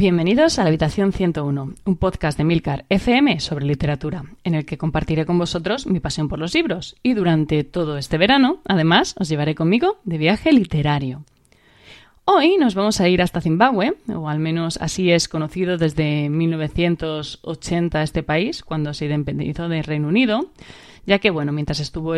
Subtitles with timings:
[0.00, 4.78] Bienvenidos a la Habitación 101, un podcast de Milcar FM sobre literatura, en el que
[4.78, 9.28] compartiré con vosotros mi pasión por los libros y durante todo este verano, además, os
[9.28, 11.26] llevaré conmigo de viaje literario.
[12.24, 18.02] Hoy nos vamos a ir hasta Zimbabue, o al menos así es conocido desde 1980
[18.02, 20.46] este país, cuando se independizó del Reino Unido,
[21.04, 22.14] ya que, bueno, mientras estuvo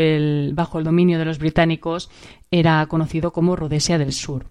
[0.52, 2.10] bajo el dominio de los británicos,
[2.52, 4.46] era conocido como Rhodesia del Sur.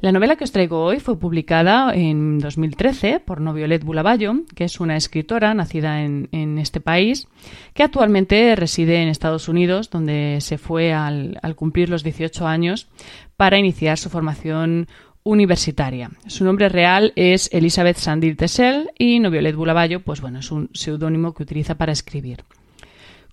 [0.00, 4.78] La novela que os traigo hoy fue publicada en 2013 por Noviolet Bulabayo, que es
[4.80, 7.28] una escritora nacida en, este país,
[7.74, 12.88] que actualmente reside en Estados Unidos, donde se fue al, cumplir los 18 años
[13.36, 14.86] para iniciar su formación
[15.22, 16.10] universitaria.
[16.26, 21.34] Su nombre real es Elizabeth Sandil Tessel y Noviolet Bulabayo, pues bueno, es un seudónimo
[21.34, 22.44] que utiliza para escribir.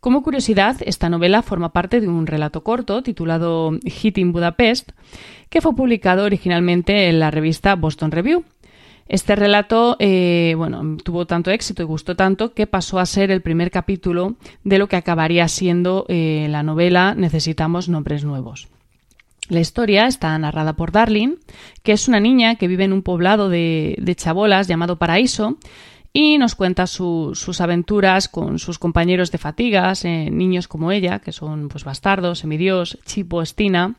[0.04, 4.92] Como curiosidad, esta novela forma parte de un relato corto titulado Hit in Budapest,
[5.50, 8.44] que fue publicado originalmente en la revista Boston Review.
[9.08, 13.42] Este relato eh, bueno, tuvo tanto éxito y gustó tanto que pasó a ser el
[13.42, 18.68] primer capítulo de lo que acabaría siendo eh, la novela Necesitamos nombres nuevos.
[19.48, 21.36] La historia está narrada por Darlene,
[21.82, 25.58] que es una niña que vive en un poblado de chabolas llamado Paraíso
[26.14, 31.32] y nos cuenta sus aventuras con sus compañeros de fatigas, eh, niños como ella, que
[31.32, 33.96] son pues bastardos, semidios, Chipo, Estina.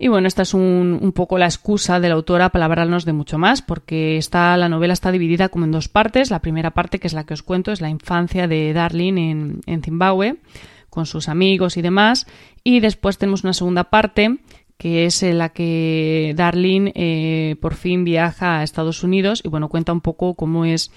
[0.00, 3.38] Y bueno, esta es un, poco la excusa de la autora para hablarnos de mucho
[3.38, 6.30] más, porque está, la novela está dividida como en dos partes.
[6.30, 9.60] La primera parte, que es la que os cuento, es la infancia de Darlene en,
[9.66, 10.36] en Zimbabue,
[10.90, 12.26] con sus amigos y demás.
[12.62, 14.38] Y después tenemos una segunda parte,
[14.76, 19.68] que es en la que Darlene eh, por fin viaja a Estados Unidos y bueno,
[19.68, 20.92] cuenta un poco cómo es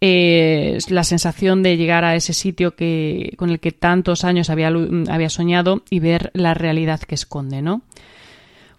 [0.00, 5.28] la sensación de llegar a ese sitio que, con el que tantos años había, había
[5.28, 7.82] soñado y ver la realidad que esconde, ¿no?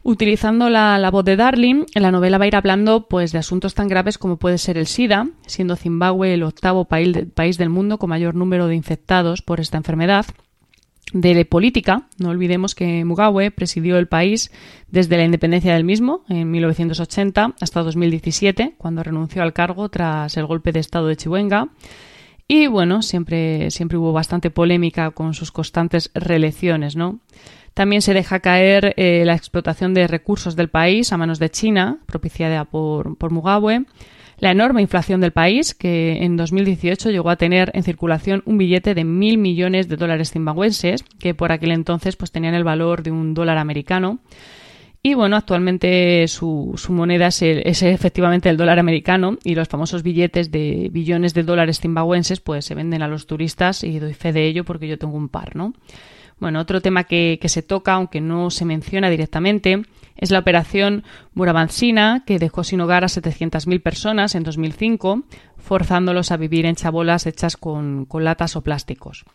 [0.03, 3.87] Utilizando la, voz de Darling, la novela va a ir hablando pues, de asuntos tan
[3.87, 8.33] graves como puede ser el SIDA, siendo Zimbabue el octavo país del mundo con mayor
[8.33, 10.25] número de infectados por esta enfermedad,
[11.13, 12.07] de política.
[12.17, 14.51] No olvidemos que Mugabe presidió el país
[14.89, 20.45] desde la independencia del mismo, en 1980, hasta 2017, cuando renunció al cargo tras el
[20.45, 21.69] golpe de Estado de Chihuahua.
[22.47, 27.19] Y bueno, siempre, siempre hubo bastante polémica con sus constantes reelecciones, ¿no?
[27.73, 31.99] También se deja caer eh, la explotación de recursos del país a manos de China,
[32.05, 33.85] propiciada por, por Mugabe
[34.41, 38.95] la enorme inflación del país, que en 2018 llegó a tener en circulación un billete
[38.95, 43.11] de mil millones de dólares zimbabuenses, que por aquel entonces pues, tenían el valor de
[43.11, 44.17] un dólar americano.
[45.03, 47.41] Y bueno, actualmente su, moneda es,
[47.83, 52.73] efectivamente el dólar americano y los famosos billetes de billones de dólares zimbabuenses pues se
[52.73, 55.73] venden a los turistas y doy fe de ello porque yo tengo un par, ¿no?
[56.39, 59.83] Bueno, otro tema que, se toca, aunque no se menciona directamente,
[60.21, 65.23] es la operación Muravancina, que dejó sin hogar a 700.000 personas en 2005,
[65.57, 69.25] forzándolos a vivir en chabolas hechas con latas o plásticos.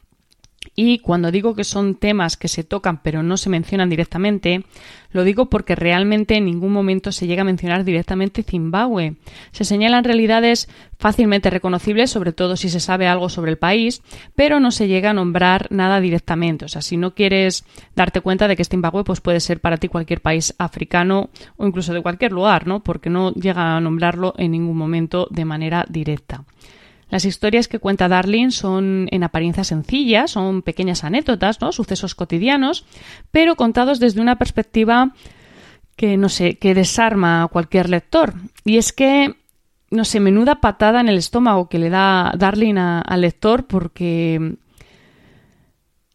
[0.75, 4.65] Y cuando digo que son temas que se tocan pero no se mencionan directamente,
[5.11, 9.17] lo digo porque realmente en ningún momento se llega a mencionar directamente Zimbabue.
[9.53, 10.69] Se señalan realidades
[10.99, 14.03] fácilmente reconocibles, sobre todo si se sabe algo sobre el país,
[14.35, 16.65] pero no se llega a nombrar nada directamente.
[16.65, 19.89] O sea, si no quieres darte cuenta de que Zimbabue pues puede ser para ti
[19.89, 22.81] cualquier país africano o incluso de cualquier lugar, ¿no?
[22.81, 26.45] Porque no llega a nombrarlo en ningún momento de manera directa.
[27.09, 31.71] Las historias que cuenta Darling son en apariencia sencillas, son pequeñas anécdotas, ¿no?
[31.71, 32.85] sucesos cotidianos,
[33.31, 35.13] pero contados desde una perspectiva
[35.97, 38.35] que no sé, que desarma a cualquier lector.
[38.65, 39.37] Y es que,
[39.91, 44.57] no sé, menuda patada en el estómago que le da Darling al lector porque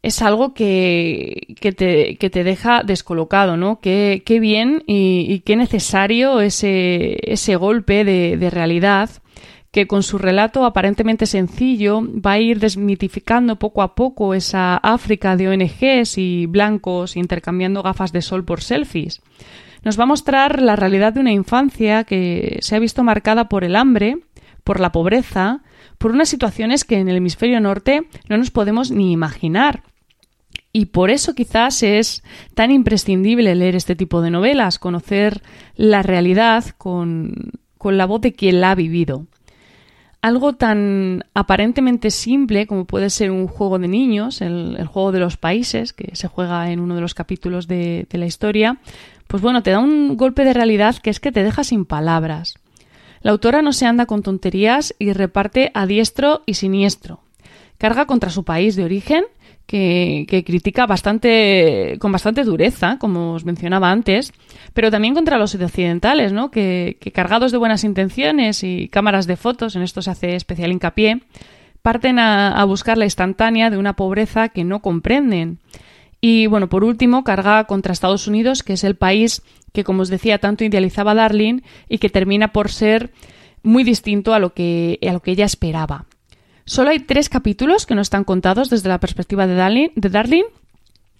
[0.03, 3.79] es algo que, que, te, que, te, deja descolocado, ¿no?
[3.79, 9.09] Qué, qué bien y, qué necesario ese, ese golpe de realidad
[9.71, 15.37] que con su relato aparentemente sencillo va a ir desmitificando poco a poco esa África
[15.37, 19.21] de ONGs y blancos intercambiando gafas de sol por selfies.
[19.83, 23.63] Nos va a mostrar la realidad de una infancia que se ha visto marcada por
[23.63, 24.19] el hambre,
[24.63, 25.63] por la pobreza,
[25.97, 29.83] por unas situaciones que en el hemisferio norte no nos podemos ni imaginar.
[30.73, 32.23] Y por eso quizás es
[32.55, 35.41] tan imprescindible leer este tipo de novelas, conocer
[35.75, 39.27] la realidad con, con la voz de quien la ha vivido
[40.21, 45.37] algo tan aparentemente simple como puede ser un juego de niños, el, juego de los
[45.37, 48.77] países, que se juega en uno de los capítulos de, la historia,
[49.27, 52.55] pues bueno, te da un golpe de realidad que es que te deja sin palabras.
[53.21, 57.21] La autora no se anda con tonterías y reparte a diestro y siniestro.
[57.77, 59.25] Carga contra su país de origen,
[59.71, 64.33] que, critica bastante, con bastante dureza, como os mencionaba antes,
[64.73, 66.51] pero también contra los occidentales, ¿no?
[66.51, 71.21] Que, cargados de buenas intenciones y cámaras de fotos, en esto se hace especial hincapié,
[71.81, 75.59] parten a, buscar la instantánea de una pobreza que no comprenden.
[76.19, 79.41] Y bueno, por último, carga contra Estados Unidos, que es el país
[79.71, 83.11] que, como os decía, tanto idealizaba Darling y que termina por ser
[83.63, 86.07] muy distinto a lo que, a lo que ella esperaba.
[86.65, 90.43] Solo hay tres capítulos que no están contados desde la perspectiva de Darling,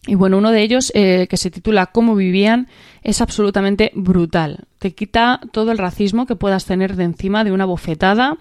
[0.08, 2.68] y bueno, uno de ellos, eh, que se titula Cómo vivían,
[3.04, 4.66] es absolutamente brutal.
[4.80, 8.38] Te quita todo el racismo que puedas tener de encima de una bofetada.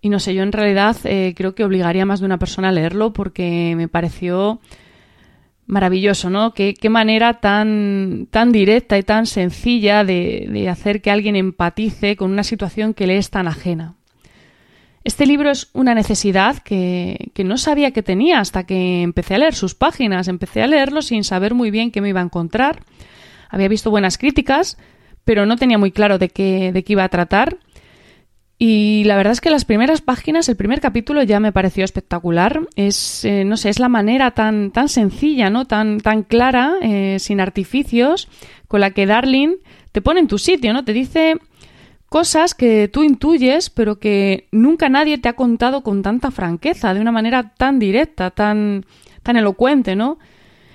[0.00, 2.72] Y no sé, yo en realidad eh, creo que obligaría más de una persona a
[2.72, 4.60] leerlo porque me pareció
[5.66, 6.52] maravilloso, ¿no?
[6.52, 12.44] Qué, manera tan, tan directa y tan sencilla de hacer que alguien empatice con una
[12.44, 13.94] situación que le es tan ajena.
[15.04, 19.54] Este libro es una necesidad que, no sabía que tenía hasta que empecé a leer
[19.54, 20.28] sus páginas.
[20.28, 22.80] Empecé a leerlo sin saber muy bien qué me iba a encontrar.
[23.50, 24.78] Había visto buenas críticas,
[25.24, 27.58] pero no tenía muy claro de qué, de qué iba a tratar.
[28.56, 32.60] Y la verdad es que las primeras páginas, el primer capítulo ya me pareció espectacular.
[32.74, 35.66] Es, eh, no sé, es la manera tan, tan sencilla, ¿no?
[35.66, 38.28] Tan, tan clara, eh, sin artificios,
[38.68, 39.56] con la que Darling
[39.92, 40.82] te pone en tu sitio, ¿no?
[40.82, 41.36] Te dice
[42.14, 47.00] cosas que tú intuyes, pero que nunca nadie te ha contado con tanta franqueza, de
[47.00, 48.86] una manera tan directa, tan,
[49.24, 50.20] tan elocuente, ¿no?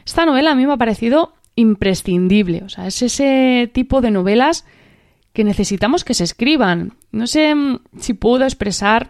[0.06, 4.66] Esta novela a mí me ha parecido imprescindible, o sea, es ese tipo de novelas
[5.32, 6.96] que necesitamos que se escriban.
[7.14, 9.08] No sé mm, si puedo expresar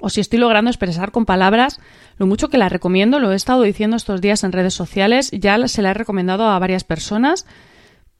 [0.00, 1.78] o si estoy logrando expresar con palabras
[2.18, 5.68] lo mucho que la recomiendo, lo he estado diciendo estos días en redes sociales, ya
[5.68, 7.46] se la he recomendado a varias personas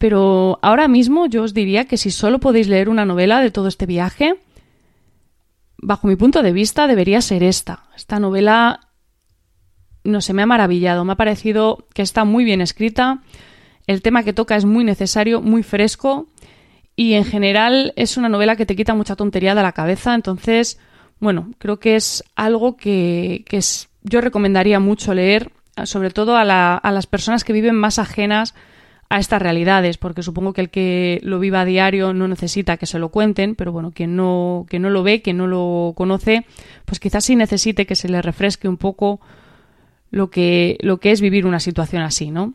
[0.04, 3.68] pero ahora mismo yo os diría que si solo podéis leer una novela de todo
[3.68, 4.34] este viaje,
[5.78, 7.84] bajo mi punto de vista debería ser esta.
[7.96, 8.80] Esta novela,
[10.04, 13.22] no se me ha maravillado, me ha parecido que está muy bien escrita,
[13.86, 16.26] el tema que toca es muy necesario, muy fresco
[16.94, 20.78] y en general es una novela que te quita mucha tontería de la cabeza, entonces,
[21.18, 23.42] bueno, creo que es algo que,
[24.02, 25.50] yo recomendaría mucho leer,
[25.84, 28.54] sobre todo a, a las personas que viven más ajenas
[29.08, 32.86] a estas realidades, porque supongo que el que lo viva a diario no necesita que
[32.86, 36.46] se lo cuenten, pero bueno, quien no, que no lo ve, quien no lo conoce,
[36.84, 39.20] pues quizás sí necesite que se le refresque un poco
[40.10, 42.54] lo que, lo que es vivir una situación así, ¿no?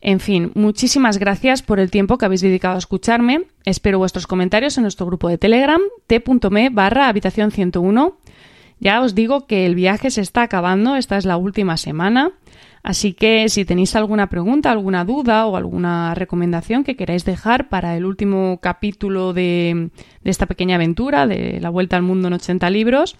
[0.00, 3.44] En fin, muchísimas gracias por el tiempo que habéis dedicado a escucharme.
[3.64, 8.16] Espero vuestros comentarios en nuestro grupo de Telegram, t.me barra habitación 101.
[8.78, 12.32] Ya os digo que el viaje se está acabando, esta es la última semana.
[12.82, 17.96] Así que si tenéis alguna pregunta, alguna duda o alguna recomendación que queráis dejar para
[17.96, 19.90] el último capítulo de,
[20.22, 23.16] esta pequeña aventura de la vuelta al mundo en 80 libros,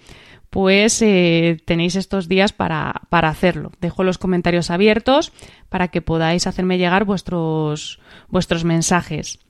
[0.51, 3.73] pues eh, tenéis estos días para, para, hacerlo.
[3.81, 5.33] Dejo los comentarios abiertos
[5.69, 7.99] para que podáis hacerme llegar vuestros,
[8.29, 9.41] vuestros mensajes.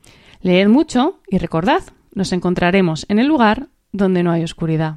[0.40, 1.82] Leed mucho y recordad,
[2.14, 4.96] nos encontraremos en el lugar donde no hay oscuridad.